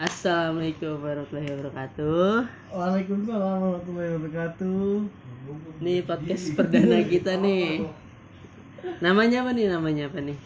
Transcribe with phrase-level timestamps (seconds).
[0.00, 2.32] Assalamualaikum warahmatullahi wabarakatuh.
[2.72, 5.04] Waalaikumsalam warahmatullahi wabarakatuh.
[5.84, 7.84] Nih podcast perdana kita nih.
[9.04, 9.68] Namanya apa nih?
[9.68, 10.40] Namanya apa nih?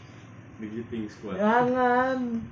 [0.59, 1.39] Digiting Squad.
[1.39, 2.43] Jangan.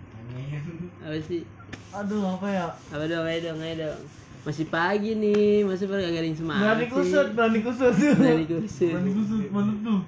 [1.03, 1.43] Apa sih?
[1.91, 2.71] Aduh apa ya?
[2.71, 3.27] Apa dong?
[3.27, 3.99] Ayo dong, ayo dong.
[4.47, 7.95] Masih pagi nih, masih pada gak ada yang semangat Berani kusut, berani kusut.
[7.99, 8.95] Berani kusut.
[8.95, 10.01] Berani kusut, mantep tuh.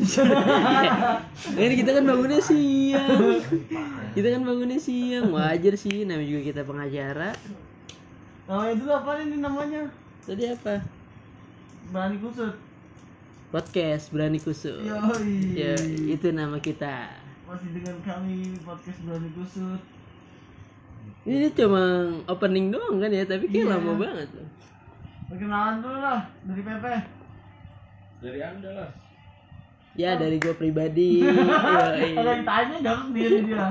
[1.60, 3.36] Ini kita kan bangunnya siang.
[4.16, 5.28] Kita kan bangunnya siang.
[5.28, 7.30] Wajar sih, namanya juga kita pengacara.
[8.48, 9.82] Namanya dulu apa ini namanya?
[10.24, 10.74] Tadi apa?
[11.92, 12.54] Berani kusut.
[13.50, 14.80] Podcast berani kusut.
[14.80, 15.58] Yoi.
[15.58, 15.74] Ya,
[16.08, 17.10] itu nama kita.
[17.44, 19.80] Masih dengan kami podcast berani kusut.
[21.28, 21.82] Ini cuma
[22.24, 23.72] opening doang kan ya, tapi kayak Iya.
[23.76, 24.48] lama banget loh.
[25.28, 26.94] Perkenalan dulu lah dari Pepe.
[28.24, 28.90] Dari Anda lah.
[29.98, 31.26] Ya dari gue pribadi.
[32.18, 33.66] Ada yang tanya jawab sendiri dia.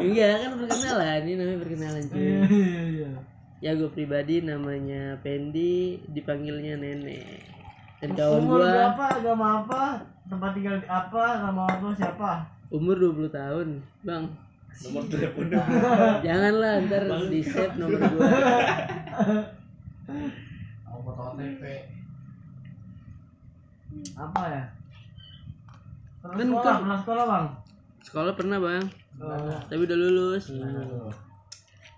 [0.00, 2.20] Enggak kan perkenalan, ini namanya perkenalan cuy.
[2.20, 3.10] Iya iya iya.
[3.60, 7.44] Ya gue pribadi namanya Pendi, dipanggilnya Nenek.
[8.00, 9.04] Dan kawan Umur gue berapa?
[9.20, 9.82] Agama apa?
[10.32, 11.24] Tempat tinggal di apa?
[11.44, 12.32] Nama orang tua siapa?
[12.70, 13.68] umur 20 tahun,
[14.06, 14.30] Bang.
[14.86, 15.50] Nomor telepon
[16.26, 18.22] Janganlah ntar di save nomor gue.
[24.16, 24.64] Apa ya?
[26.20, 27.46] Pernah Kan sekolah, kan- pernah sekolah bang?
[28.00, 28.84] Sekolah pernah bang,
[29.16, 29.60] Oh.
[29.62, 30.44] tapi udah lulus.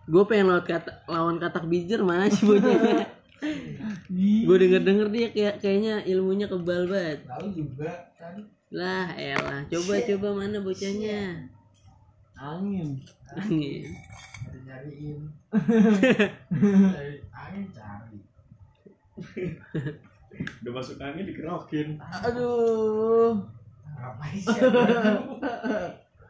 [0.04, 3.06] Gue pengen lawan kata lawan katak bijer mana sih bocahnya?
[4.42, 7.22] Gue denger denger dia kayak kayaknya ilmunya kebal banget.
[7.24, 8.34] Tahu juga kan
[8.68, 11.46] Lah, elah, coba coba mana bocahnya?
[12.34, 12.98] angin.
[13.32, 13.84] Angin.
[14.64, 15.20] Nyariin.
[17.32, 18.18] angin cari.
[20.58, 21.88] Udah masuk angin dikerokin.
[22.00, 23.38] Aduh.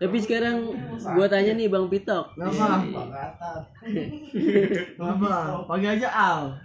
[0.03, 2.35] Tapi sekarang gua tanya nih Bang Pitok.
[2.35, 2.83] Kenapa?
[4.99, 5.63] Kenapa?
[5.71, 6.59] Pagi aja Al.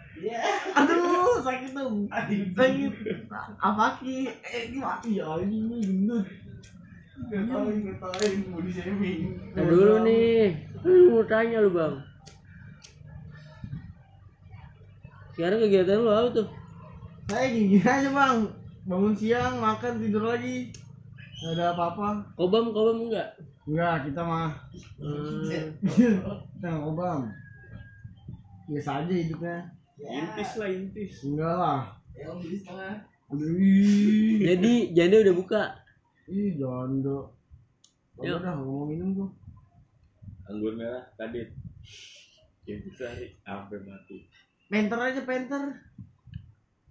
[0.73, 2.09] Aduh, sakit dong.
[2.09, 2.91] Sakit.
[3.61, 4.25] Apa ki?
[4.41, 5.05] Eh, gimana?
[5.05, 6.25] Ya ini gendut.
[8.77, 9.21] Shaming.
[9.57, 10.53] Nah, dulu nih,
[10.85, 12.01] lu mau tanya lu Bang.
[15.37, 16.49] Sekarang kegiatan lu apa tuh?
[17.29, 18.49] Saya gini aja bang,
[18.89, 20.73] bangun siang, makan, tidur lagi.
[21.37, 22.33] Gak ada apa-apa.
[22.33, 23.37] Kobam kobam enggak?
[23.69, 24.49] Enggak, kita mah
[24.97, 27.29] Hmm, kita nggak obam.
[28.67, 29.57] Biasa aja hidupnya.
[30.01, 31.13] Intis lah intis.
[31.21, 31.81] Enggak lah.
[33.27, 35.63] Aduh, ih, jadi janda udah buka.
[36.31, 37.35] ih jondo.
[38.23, 38.39] Yuk.
[38.41, 39.29] Udah, mau minum tuh.
[40.47, 41.53] Anggur merah kadit.
[42.65, 44.25] Intis sehari sampai mati.
[44.71, 45.63] Penter aja penter.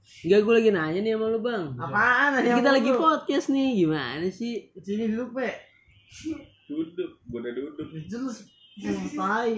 [0.07, 1.65] Enggak gue lagi nanya nih sama lu Bang.
[1.75, 2.31] Apaan?
[2.39, 2.99] Kita Yang lagi lu?
[3.03, 4.71] podcast nih, gimana sih?
[4.79, 5.51] Sini dulu pe.
[6.67, 7.87] Duduk, gue udah duduk.
[8.07, 8.47] Jelas.
[9.15, 9.53] Tai.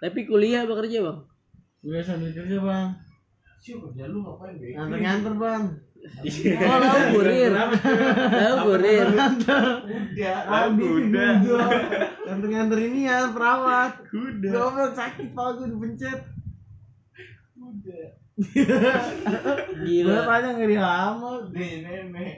[0.00, 1.18] Tapi kuliah apa kerja Bang?
[1.80, 2.88] Udah sambil kerja bang.
[4.76, 5.64] Nganter-nganter bang.
[6.00, 7.52] Oh, lu kurir.
[7.52, 9.06] Lu kurir.
[10.46, 11.26] Abi kuda.
[12.24, 13.92] Nganter-nganter ini ya perawat.
[14.06, 14.48] Kuda.
[14.48, 16.20] Goblok sakit pala gue dipencet.
[19.84, 20.12] Gila.
[20.14, 21.42] Gue tanya ngeri amat.
[21.52, 22.34] Nih nenek.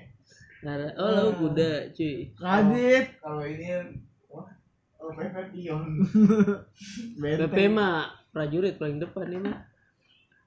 [0.63, 2.31] Nara- Oh, lu kuda, cuy.
[2.33, 3.07] Kadit.
[3.19, 3.67] kalau ini
[4.31, 4.47] wah
[4.95, 5.83] kalau Pepe pion
[7.19, 7.95] BP mah
[8.31, 9.51] prajurit paling depan ini.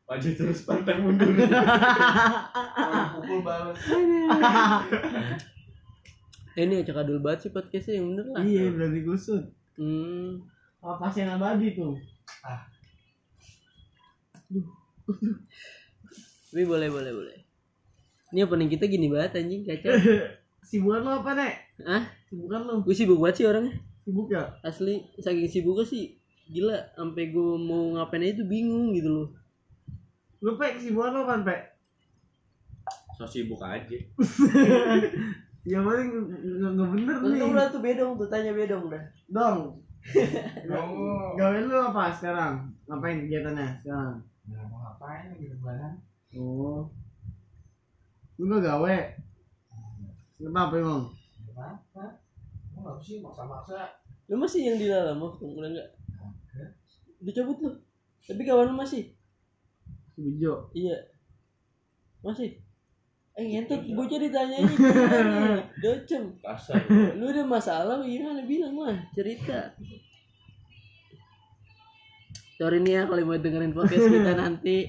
[0.05, 1.33] Maju terus pantang mundur.
[3.15, 3.79] pukul balas
[6.55, 8.41] ini acak adul banget sih podcastnya yang bener lah.
[8.47, 9.43] Iya berarti kusut.
[9.75, 10.47] Hmm.
[10.79, 11.99] Apa pasien abadi tuh?
[16.47, 17.37] Tapi boleh boleh boleh.
[18.31, 19.99] Ini opening kita gini banget anjing kacau.
[20.69, 21.53] Sibukan lo apa nek?
[21.83, 22.03] Hah?
[22.31, 22.73] Sibukan lo?
[22.87, 23.75] Gue sibuk banget sih orangnya.
[24.07, 24.55] Sibuk ya?
[24.63, 26.15] Asli saking sibuknya sih
[26.47, 29.27] gila sampai gue mau ngapain aja tuh bingung gitu loh.
[30.43, 31.55] Lu pe kesibukan lo kan pe?
[33.15, 33.85] So sibuk aja.
[35.65, 36.13] Ya paling
[36.61, 37.41] nggak bener nih.
[37.41, 39.01] udah tuh bedong tuh tanya bedong udah.
[39.33, 39.81] Dong.
[40.69, 42.69] oh Gawe lu apa sekarang?
[42.85, 44.21] Ngapain kegiatannya sekarang?
[44.45, 45.93] nggak mau ngapain lagi lebaran
[46.37, 46.85] Oh.
[48.37, 48.97] Lu nggak gawe?
[50.37, 51.09] Kenapa emang?
[51.49, 52.05] nggak apa
[52.77, 53.89] mau nggak sih maksa-maksa
[54.29, 55.89] Lu masih yang di dalam mau udah enggak?
[57.25, 57.73] Dicabut lu.
[58.21, 59.14] Tapi kawan lu masih?
[60.15, 60.71] Si Bejo.
[60.71, 60.95] Iya.
[62.23, 62.55] Masih.
[63.35, 65.59] Eh ngentot bocah ditanyain gimana?
[65.83, 66.39] Docem.
[66.39, 66.79] Kasar.
[67.19, 69.75] Lu ada masalah gimana bilang lah cerita.
[72.55, 74.87] Sorry nih ya kalau mau dengerin podcast kita nanti.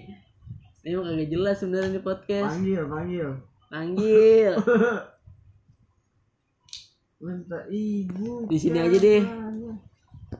[0.87, 2.55] Ini mah kagak jelas sebenarnya di podcast.
[2.55, 3.28] Panggil, panggil.
[3.67, 4.52] Panggil.
[7.26, 8.46] Minta ibu.
[8.46, 9.45] Di sini aja deh.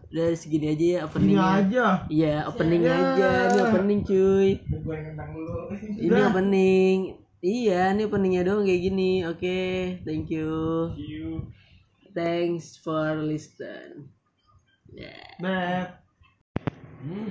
[0.07, 1.43] Udah segini aja ya openingnya.
[1.61, 1.87] aja.
[2.07, 2.95] Iya, opening Ya.
[2.95, 3.31] aja.
[3.51, 4.49] Ini opening cuy.
[5.99, 6.99] Ini opening.
[7.39, 9.13] Iya, ini openingnya doang kayak gini.
[9.25, 9.59] Oke,
[10.03, 10.91] thank you.
[10.95, 11.47] You.
[12.13, 14.09] Thanks for listen.
[14.89, 15.21] Yeah.
[15.37, 15.89] Beb.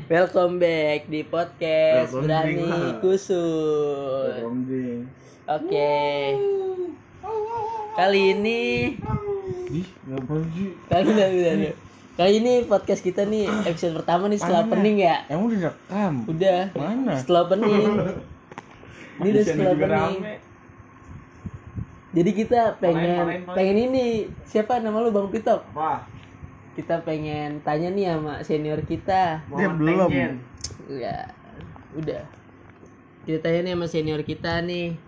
[0.08, 3.02] Welcome back di podcast Welcome Berani back.
[3.02, 4.46] Kusut.
[5.48, 5.98] Oke.
[7.96, 8.62] Kali ini
[9.66, 10.70] Ih, ngapain sih?
[10.86, 11.76] kali udah, udah, udah.
[12.16, 15.28] Kali ini podcast kita nih episode pertama nih setelah opening ya.
[15.28, 16.14] Emang udah rekam?
[16.32, 16.62] Udah.
[16.72, 17.14] Mana?
[17.20, 17.92] Setelah opening.
[19.20, 20.34] Ini udah setelah rame.
[22.16, 23.56] Jadi kita pengen Main, main, main.
[23.56, 24.06] pengen ini
[24.48, 25.64] siapa nama lu Bang Pitok?
[25.72, 26.04] Apa?
[26.76, 29.44] Kita pengen tanya nih sama senior kita.
[29.56, 30.12] Dia belum.
[30.92, 31.32] Ya,
[31.96, 32.24] udah.
[33.24, 35.00] Kita tanya nih sama senior kita nih.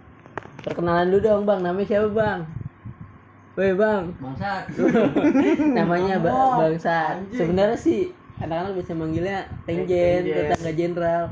[0.64, 2.40] Perkenalan dulu dong bang, namanya siapa bang?
[3.58, 4.70] Woi bang, Bangsat.
[5.82, 7.26] namanya ba Bangsat.
[7.34, 10.30] Sebenarnya sih anak-anak bisa manggilnya Tengjen.
[10.30, 11.24] tetangga jenderal.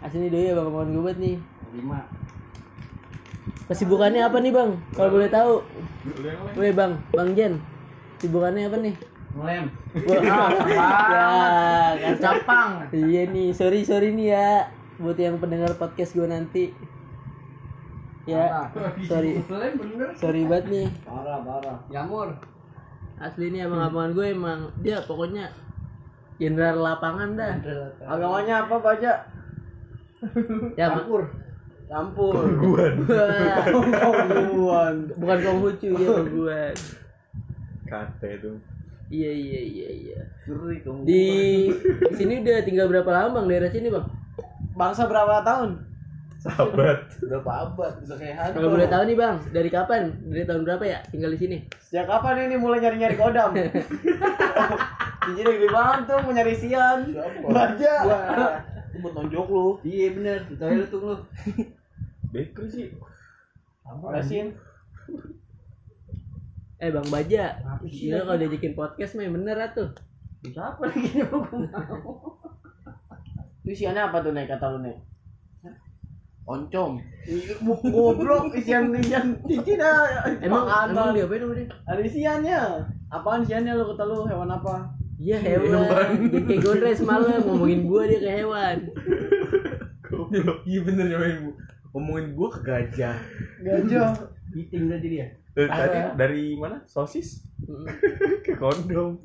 [0.00, 1.36] Asli doi ya bang kawan gue banget nih.
[1.76, 2.00] Lima.
[3.68, 4.70] Kesibukannya apa nih bang?
[4.96, 5.54] Kalau boleh tahu.
[6.56, 7.54] Woi bang, bang Jen.
[8.16, 8.94] Kesibukannya apa nih?
[9.36, 9.66] Ngelem.
[10.08, 10.20] Wah,
[11.12, 11.28] ya,
[12.00, 12.70] kan Capang.
[12.88, 16.72] Iya nih, sorry sorry nih ya buat yang pendengar podcast gue nanti.
[18.24, 18.72] Ya,
[19.04, 19.44] sorry,
[20.20, 20.86] sorry banget nih.
[21.04, 21.76] Parah, parah.
[21.92, 22.32] Jamur.
[23.20, 25.52] Asli nih abang-abangan gue emang dia pokoknya
[26.40, 27.54] jenderal lapangan dah.
[28.08, 29.12] Agamanya apa, Baja?
[30.80, 31.28] Ya, campur.
[31.84, 32.32] Campur.
[34.56, 36.74] Bukan bukan Konghucu ya bukan.
[37.84, 38.56] Kate tuh.
[39.12, 40.20] Iya iya iya iya.
[41.04, 41.68] Di
[42.16, 44.08] sini udah tinggal berapa lama bang daerah sini bang?
[44.72, 45.76] Bangsa berapa tahun?
[46.44, 47.08] Sahabat.
[47.24, 47.92] Berapa abad?
[48.04, 48.56] Udah kayak hantu.
[48.60, 50.12] Kalau boleh tahu nih bang, dari kapan?
[50.28, 51.56] Dari tahun berapa ya tinggal di sini?
[51.80, 53.56] Sejak kapan ini mulai nyari-nyari kodam?
[55.24, 57.16] Jadi gede banget tuh mau nyari sian.
[57.48, 57.92] Baja.
[58.92, 59.66] Gue mau tonjok lu.
[59.88, 61.16] Iya bener, di toilet tuh lu.
[62.36, 62.86] Bakery sih.
[63.88, 64.52] Rasin.
[66.76, 67.44] Eh bang Baja,
[67.88, 69.88] gila kalau diajakin podcast mah yang bener atuh.
[70.44, 71.40] Siapa lagi nih mau
[73.64, 75.13] Itu isiannya apa tuh nek kata lu nek?
[76.44, 77.00] Oncom.
[77.88, 80.28] Goblok isian isian cincin dah.
[80.44, 81.66] Emang emang dia apa dia?
[81.88, 82.60] Ada isiannya.
[83.08, 84.92] Apaan isiannya lu kata lu hewan apa?
[85.16, 86.28] Iya hewan.
[86.28, 88.76] Jadi kayak gondre semalam ngomongin gua dia ke hewan.
[90.68, 91.50] Iya bener nyamain bu.
[91.96, 93.16] Ngomongin gua ke gajah.
[93.64, 94.12] Gajah.
[94.52, 95.26] Eating tadi dia.
[95.56, 96.84] Eh, tadi dari mana?
[96.84, 97.40] Sosis?
[98.44, 99.16] ke kondom.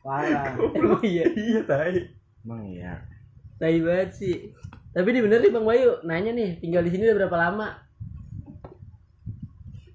[0.00, 0.56] Parah.
[0.72, 1.28] Emang iya.
[1.28, 2.08] iya tai.
[2.40, 3.04] Emang iya.
[3.60, 4.36] Tai banget sih.
[4.96, 7.68] Tapi ini bener nih Bang Bayu, nanya nih, tinggal di sini udah berapa lama?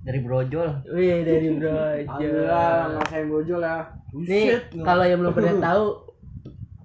[0.06, 0.86] Dari brojol.
[0.94, 1.74] Wih, dari Bro.
[1.74, 3.78] Alhamdulillah ngerasain brojol ya.
[4.14, 4.46] Nih,
[4.86, 5.86] kalau yang belum pernah tahu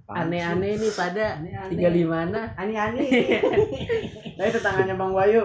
[0.08, 1.68] aneh-aneh nih pada Aneh-aneh.
[1.68, 2.40] tinggal di mana?
[2.56, 3.04] Ani-ani.
[4.40, 5.44] nah itu tangannya Bang Bayu.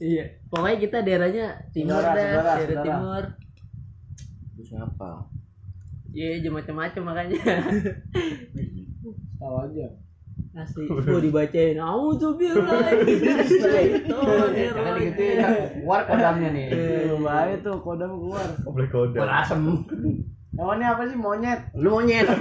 [0.00, 0.24] Iya.
[0.48, 1.46] Pokoknya kita daerahnya
[1.76, 2.84] timur Saudara, dah, saudara, daerah saudara.
[2.88, 3.24] timur.
[4.56, 5.10] Terus ngapa?
[6.16, 7.40] Iya, yeah, macam-macam makanya.
[9.36, 10.05] Tahu aja.
[10.56, 11.76] Asli, gua dibacain.
[11.76, 15.12] Auzubillahi minasyaitonir Jangan rajim.
[15.12, 15.38] digituin.
[15.84, 16.66] Keluar kodamnya nih.
[17.20, 18.48] Bahaya tuh kodam keluar.
[18.64, 19.16] Boleh kode.
[19.20, 19.60] Berasem.
[20.56, 21.60] Hewannya apa sih monyet?
[21.76, 22.24] Lu monyet.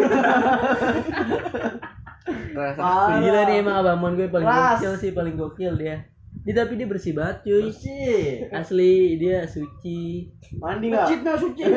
[2.55, 3.19] Parah.
[3.22, 4.79] Gila nih emang abang Mon gue paling Ras.
[4.79, 6.07] gokil sih, paling gokil dia.
[6.45, 7.69] Dia tapi dia bersih banget cuy.
[7.69, 8.48] Bersih.
[8.50, 10.29] Asli dia suci.
[10.55, 11.05] Mandi nggak?
[11.05, 11.63] Masjidnya suci.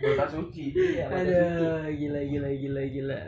[0.00, 0.64] Kota suci.
[1.02, 3.20] Aduh, gila gila gila gila.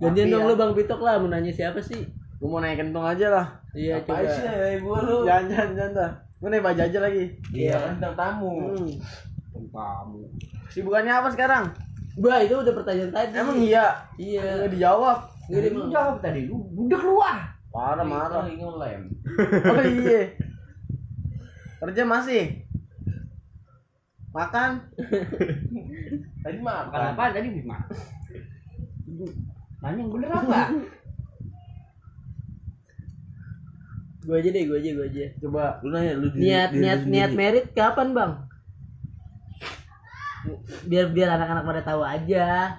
[0.00, 0.50] Gantian dong ya.
[0.50, 2.06] lu Bang Pitok lah mau nanya siapa sih?
[2.40, 3.46] Gue mau naik kentung aja lah.
[3.76, 4.24] Iya coba.
[4.24, 5.18] ya ibu lu?
[5.28, 6.10] Jangan jangan jangan dah.
[6.42, 7.24] Gue naik baju aja lagi.
[7.54, 7.78] Iya.
[7.94, 8.50] Bintang tamu.
[8.72, 8.90] Hmm.
[9.70, 10.20] Tamu.
[10.72, 11.64] Sibukannya apa sekarang?
[12.12, 13.32] Gua itu udah pertanyaan tadi.
[13.40, 13.86] Emang iya?
[14.20, 14.44] Iya.
[14.60, 15.18] Nggak dijawab.
[15.48, 15.88] Iya dia emang.
[15.88, 16.56] Jawab tadi lu.
[16.72, 17.38] Budak lu ah.
[17.72, 18.44] Parah marah.
[18.44, 19.02] Lagi ngelem.
[19.64, 20.22] Oh iya.
[21.80, 22.44] Kerja masih.
[24.32, 24.70] Makan.
[26.42, 27.78] Tadi mah makan apa tadi Bima?
[29.82, 30.62] Nanya yang bener apa?
[34.22, 35.26] Gua aja deh, gua aja, gua aja.
[35.42, 35.82] Coba.
[35.82, 38.46] Lu nanya lu Niat niat niat merit kapan, Bang?
[40.86, 42.78] Biar biar anak-anak pada tahu aja.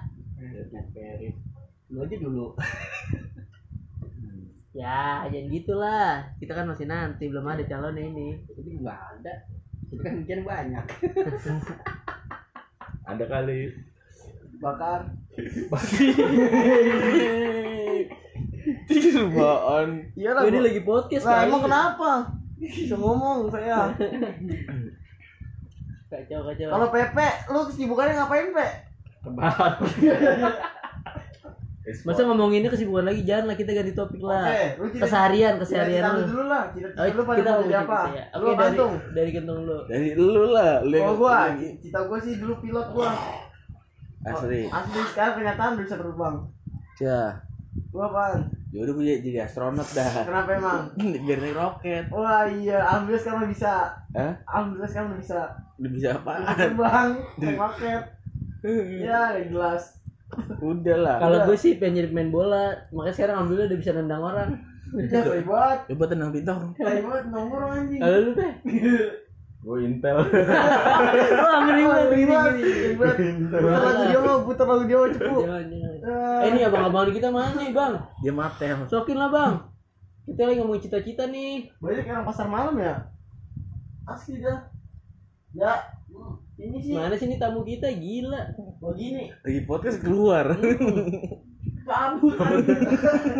[1.92, 2.56] Lu aja dulu.
[4.74, 6.34] Ya, jangan gitulah.
[6.42, 8.42] Kita kan masih nanti belum ada calon ini.
[8.58, 9.46] Itu nggak ada.
[9.86, 10.82] Itu kan banyak.
[13.14, 13.70] Ada kali.
[14.64, 15.00] Bakar.
[18.88, 19.88] Tiruan.
[20.16, 20.42] Iya lah.
[20.48, 22.10] Ini lagi podcast Lah emang kenapa?
[22.56, 23.92] Bisa ngomong saya.
[26.08, 26.68] Kacau kacau.
[26.70, 28.66] Kalau Pepe, lu kesibukannya ngapain, Pe?
[32.08, 34.48] Masa ngomongin ini kesibukan lagi jangan lah kita ganti topik lah.
[34.80, 36.24] Oke, Keseharian, keseharian lu lu.
[36.32, 36.72] dulu lah.
[36.72, 38.00] Cita-cita Oh, lu pada kita mau apa?
[38.08, 38.24] ya.
[38.32, 38.92] Lu dari bantung.
[39.12, 39.84] dari kentung lu.
[39.84, 43.12] Dari lu lah, lu Oh gua, cita gua sih dulu pilot gua.
[44.24, 44.62] Asli.
[44.68, 46.36] Asli sekarang kenyataan bisa terbang.
[46.96, 47.30] Cah.
[47.90, 48.40] Gua apaan?
[48.70, 50.26] Ya udah gue jadi astronot dah.
[50.26, 50.82] Kenapa emang?
[51.26, 52.04] Biar naik roket.
[52.10, 53.72] Wah iya, alhamdulillah sekarang bisa.
[54.14, 54.34] Hah?
[54.50, 55.38] Alhamdulillah sekarang bisa
[55.74, 56.32] Udah bisa apa?
[56.54, 58.02] terbang, naik roket.
[58.98, 59.98] Ya, jelas.
[60.58, 61.16] Udah lah.
[61.22, 64.50] Kalau gue sih pengen jadi pemain bola, makanya sekarang alhamdulillah udah bisa nendang orang.
[64.94, 65.78] Ya, baik banget.
[65.90, 66.58] Coba tenang bintang.
[66.74, 67.98] Baik banget nomor anjing.
[67.98, 68.52] Kalau lu teh?
[69.64, 70.16] Gue intel.
[70.20, 73.16] Wah ngeri banget, ngeri ngeri banget.
[73.48, 75.36] Putar lagu dia mau, putar lagu dia mau cepu.
[75.40, 75.64] Jangan.
[76.44, 77.92] Eh ini abang-abang kita mana nih bang?
[78.20, 78.84] Dia matel.
[78.92, 79.52] Sokin lah bang.
[80.28, 81.72] Kita lagi ngomongin cita-cita nih.
[81.80, 83.08] Banyak orang pasar malam ya?
[84.04, 84.68] Asli dah.
[85.56, 85.72] Ya,
[86.60, 88.52] ini sih Mana sih ini tamu kita gila.
[88.84, 89.32] begini.
[89.40, 90.52] Lagi podcast keluar.
[91.88, 92.36] Anjing.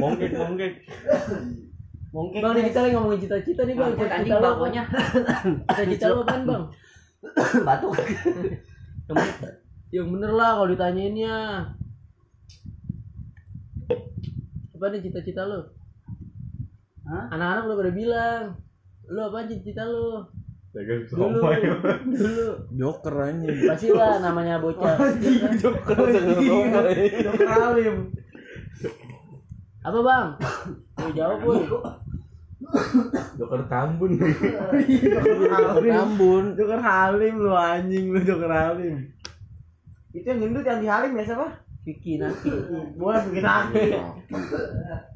[0.00, 0.72] mongkek mongkek.
[2.14, 3.90] Mungkin Bang nih kita lagi ngomongin cita-cita nih bang.
[3.98, 4.82] Cita-cita lu bangkonya.
[4.86, 5.82] apa?
[5.82, 6.64] Cita-cita lu apaan bang?
[7.66, 7.88] Batu.
[9.04, 9.52] Yang bener,
[9.92, 11.36] yang bener lah kalau ditanyainnya.
[14.72, 15.60] Apa nih cita-cita lu?
[17.04, 17.34] Hah?
[17.34, 18.42] Anak-anak udah pada bilang.
[19.10, 20.22] Lu apa cita-cita lu?
[20.70, 21.38] Dagang Dulu.
[22.14, 22.48] Dulu.
[22.78, 23.48] Joker aja.
[23.74, 24.96] Pasti lah namanya bocah.
[25.60, 27.10] Joker dagang somai.
[27.26, 27.96] Dokter Alim.
[29.84, 30.26] Apa bang?
[30.96, 31.60] Lu jawab boy.
[33.38, 34.10] Joker Tambun.
[34.20, 36.44] Joker Tambun.
[36.56, 39.12] Joker Halim lu anjing lu Joker Halim.
[40.14, 41.48] Itu yang gendut yang di Halim ya siapa?
[41.84, 42.48] Vicky nanti.
[42.96, 43.86] Bukan bikin laki.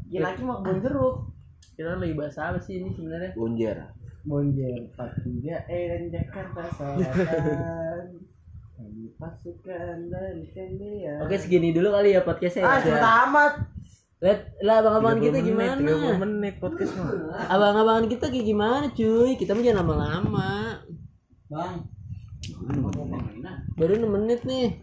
[0.08, 1.16] Bikin laki mah kebun jeruk.
[1.78, 3.30] Kita lagi bahas apa sih ini sebenarnya?
[3.38, 3.76] Bonjer.
[4.26, 8.04] Bonjer 43 E dan Jakarta Selatan.
[9.18, 10.44] Pasukan dari.
[11.22, 12.66] Oke segini dulu kali ya podcastnya.
[12.66, 12.98] Ah, ya.
[13.26, 13.77] amat.
[14.18, 15.78] Lihat lah abang-abangan 30 kita menit, gimana?
[16.18, 17.10] 30 menit podcast mah.
[17.54, 19.30] Abang-abangan kita kayak gimana cuy?
[19.38, 20.50] Kita mah jangan lama-lama.
[21.46, 21.74] Bang.
[23.78, 24.82] Baru 6 menit nih.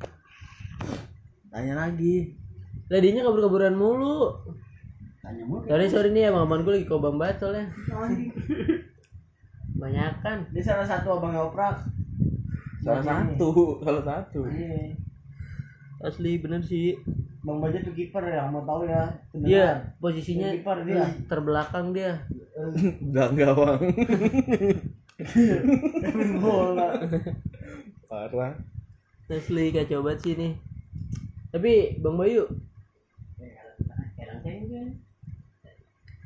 [1.52, 2.40] Tanya lagi.
[2.88, 4.40] Tadinya kabur-kaburan mulu.
[5.20, 5.68] Tanya mulu.
[5.68, 7.68] Sorry sorry nih abang-abangan gue lagi kobam banget soalnya.
[9.84, 10.48] Banyakan.
[10.56, 11.84] Dia salah satu abang oprak.
[12.88, 14.48] Salah satu, salah satu.
[14.48, 14.96] Iya.
[16.08, 16.96] Asli bener sih.
[17.46, 19.06] Bang Baja tuh kiper ya, mau tahu ya.
[19.38, 21.06] Iya, posisinya Kiper dia.
[21.30, 22.26] terbelakang dia.
[23.14, 23.86] Gang gawang.
[26.02, 26.90] Main bola.
[28.10, 28.58] Parah.
[29.30, 30.54] Asli kacau banget sih nih.
[31.54, 32.50] Tapi Bang Bayu,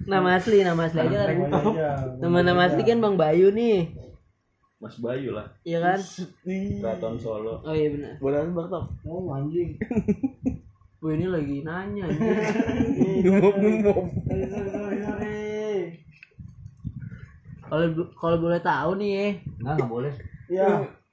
[0.08, 1.38] nama asli, nama asli aja kan.
[2.24, 3.92] Nama nama asli kan Bang Bayu nih.
[4.80, 5.52] Mas Bayu lah.
[5.68, 6.00] Iya kan?
[6.80, 7.60] Keraton Solo.
[7.68, 8.16] Oh iya benar.
[8.24, 8.86] Boleh Bang Tok.
[9.04, 9.76] Oh anjing.
[11.00, 12.12] Gue ini lagi nanya
[13.32, 13.80] sorry,
[15.00, 15.40] sorry.
[17.64, 17.86] Kalau
[18.18, 19.28] kalau boleh tahu nih ya,
[19.62, 20.14] Enggak, enggak boleh.
[20.50, 20.68] Ya,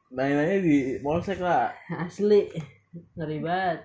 [0.08, 1.70] Nanya-nanya di polsek lah.
[1.92, 2.48] asli
[3.14, 3.78] ngeri banget.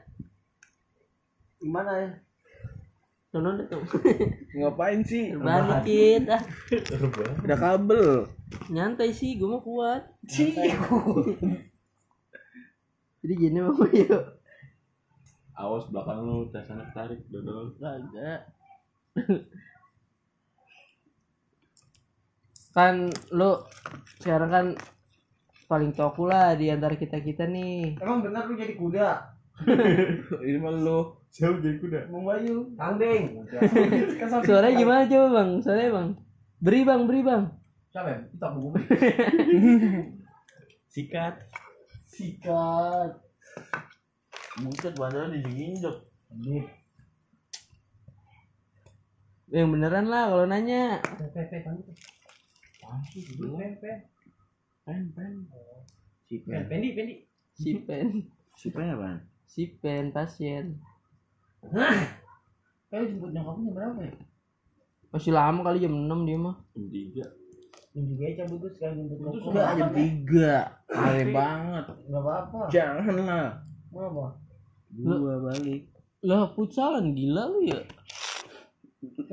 [1.60, 2.10] gimana ya?
[3.32, 3.68] Nonton deh.
[4.58, 5.32] Ngapain sih?
[5.32, 6.42] Terbang dikit ah.
[7.44, 8.26] Ada kabel.
[8.68, 10.02] Nyantai sih, gue mau kuat.
[13.22, 14.41] Jadi gini Bang Bayu.
[15.62, 17.78] Awas belakang lu, tasanya tarik dodol.
[17.78, 18.50] Kagak.
[22.72, 23.60] kan lu
[24.24, 24.66] sekarang kan
[25.68, 29.08] paling toku lah di antara kita kita nih Emang benar lu jadi kuda?
[30.48, 31.20] Ini mah lu.
[31.32, 32.00] Siapa jadi kuda?
[32.08, 32.72] Bang Bayu.
[32.80, 33.44] Kambing.
[34.48, 36.08] suaranya gimana coba bang suaranya bang
[36.64, 37.44] beri bang beri bang
[37.92, 38.20] Siapa ya?
[38.24, 38.74] Itu aku gue.
[40.96, 41.36] Sikat.
[42.08, 43.31] Sikat.
[44.60, 45.96] Buset bandara diinjek.
[49.52, 51.52] yang beneran lah kalau nanya Pepe.
[54.88, 55.34] Pen, pen.
[56.28, 56.64] Si pen.
[56.72, 57.16] Pendi, pendi.
[57.52, 59.20] si pen Si pen apaan?
[59.48, 60.80] si pen pasien
[62.88, 64.14] Kayak jemput nyokapnya berapa ya?
[65.12, 67.26] masih lama kali jam 6 dia mah Jam tiga.
[67.92, 69.52] Ini juga ya cabut tuh sekarang jemput Itu koko.
[69.52, 70.56] Udah jam tiga.
[70.88, 71.86] Kare banget.
[72.08, 72.60] Enggak apa-apa.
[72.72, 73.12] Jangan
[73.92, 74.08] lah.
[74.08, 74.28] Apa?
[74.92, 75.88] Gua balik.
[76.22, 77.82] lah futsalan gila lu ya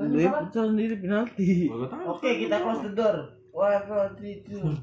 [0.09, 1.69] Dia pucal sendiri penalti.
[2.09, 3.37] Oke, kita close the door.
[3.53, 4.73] One, four, three, two.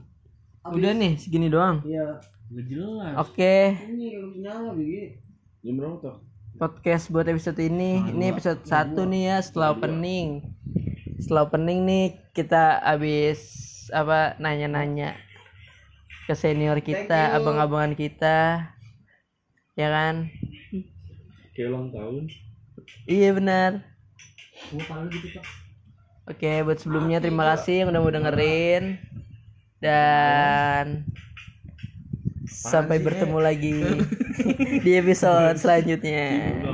[0.67, 2.19] udah nih segini doang Iya.
[2.47, 3.15] Gak jelas.
[3.19, 3.55] oke
[3.91, 5.19] Ini kalau nyala begini.
[5.67, 6.17] Jam berapa tuh?
[6.57, 10.41] podcast buat episode ini ini episode 1 nih ya setelah opening
[11.21, 13.39] setelah opening nih kita habis
[13.93, 15.21] apa nanya-nanya
[16.27, 18.67] ke senior kita, abang-abangan kita.
[19.77, 20.17] Ya kan?
[21.55, 22.25] Kayak ulang tahun.
[23.07, 23.73] Iya benar.
[25.13, 25.41] Gitu.
[26.27, 28.83] Oke, buat sebelumnya terima kasih yang udah mau dengerin
[29.83, 30.87] dan
[32.47, 33.81] sampai bertemu lagi
[34.85, 36.57] di episode selanjutnya.